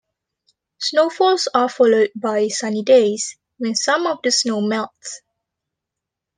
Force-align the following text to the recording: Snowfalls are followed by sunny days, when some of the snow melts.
Snowfalls 0.79 1.47
are 1.53 1.69
followed 1.69 2.09
by 2.15 2.47
sunny 2.47 2.81
days, 2.81 3.37
when 3.59 3.75
some 3.75 4.07
of 4.07 4.17
the 4.23 4.31
snow 4.31 4.59
melts. 4.59 5.21